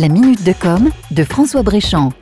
[0.00, 2.14] La minute de com de François Bréchamp.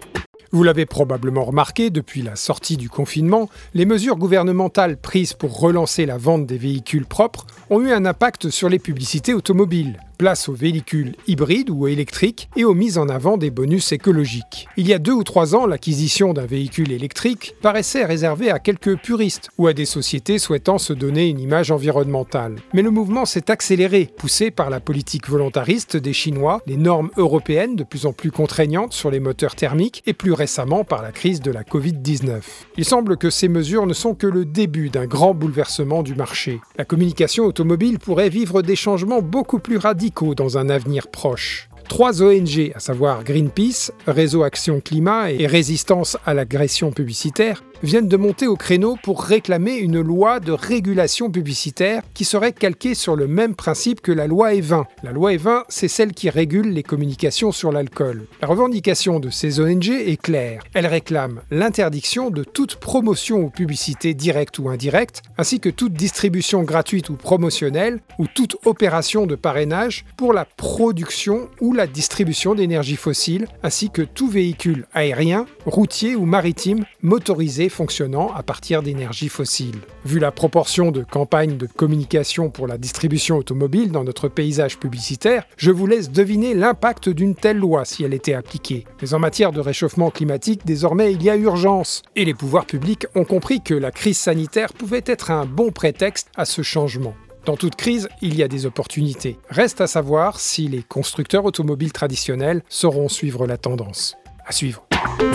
[0.50, 6.04] Vous l'avez probablement remarqué, depuis la sortie du confinement, les mesures gouvernementales prises pour relancer
[6.04, 10.00] la vente des véhicules propres ont eu un impact sur les publicités automobiles.
[10.18, 14.66] Place aux véhicules hybrides ou électriques et aux mises en avant des bonus écologiques.
[14.76, 18.96] Il y a deux ou trois ans, l'acquisition d'un véhicule électrique paraissait réservée à quelques
[18.96, 22.56] puristes ou à des sociétés souhaitant se donner une image environnementale.
[22.74, 27.76] Mais le mouvement s'est accéléré, poussé par la politique volontariste des Chinois, les normes européennes
[27.76, 31.40] de plus en plus contraignantes sur les moteurs thermiques et plus récemment par la crise
[31.40, 32.40] de la Covid-19.
[32.76, 36.60] Il semble que ces mesures ne sont que le début d'un grand bouleversement du marché.
[36.76, 41.67] La communication automobile pourrait vivre des changements beaucoup plus radicaux dans un avenir proche.
[41.88, 48.16] Trois ONG, à savoir Greenpeace, Réseau Action Climat et Résistance à l'agression publicitaire, viennent de
[48.16, 53.26] monter au créneau pour réclamer une loi de régulation publicitaire qui serait calquée sur le
[53.26, 54.84] même principe que la loi E20.
[55.02, 58.26] La loi E20, c'est celle qui régule les communications sur l'alcool.
[58.40, 60.62] La revendication de ces ONG est claire.
[60.74, 66.62] Elle réclame l'interdiction de toute promotion ou publicité directe ou indirecte, ainsi que toute distribution
[66.62, 72.96] gratuite ou promotionnelle, ou toute opération de parrainage pour la production ou la distribution d'énergie
[72.96, 79.76] fossile, ainsi que tout véhicule aérien, routier ou maritime motorisé fonctionnant à partir d'énergie fossile.
[80.04, 85.44] Vu la proportion de campagnes de communication pour la distribution automobile dans notre paysage publicitaire,
[85.56, 88.84] je vous laisse deviner l'impact d'une telle loi si elle était appliquée.
[89.00, 92.02] Mais en matière de réchauffement climatique, désormais il y a urgence.
[92.16, 96.28] Et les pouvoirs publics ont compris que la crise sanitaire pouvait être un bon prétexte
[96.34, 97.14] à ce changement.
[97.48, 99.38] Dans toute crise, il y a des opportunités.
[99.48, 104.16] Reste à savoir si les constructeurs automobiles traditionnels sauront suivre la tendance.
[104.44, 104.84] À suivre.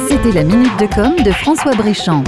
[0.08, 2.24] C'était la minute de com de François Bréchamp.